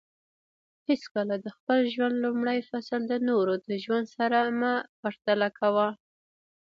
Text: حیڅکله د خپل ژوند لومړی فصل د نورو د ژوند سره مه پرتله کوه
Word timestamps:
حیڅکله 0.87 1.35
د 1.45 1.47
خپل 1.57 1.79
ژوند 1.93 2.15
لومړی 2.25 2.59
فصل 2.69 3.01
د 3.07 3.13
نورو 3.29 3.53
د 3.67 3.69
ژوند 3.83 4.05
سره 4.17 4.37
مه 4.59 4.73
پرتله 4.99 5.47
کوه 5.59 5.87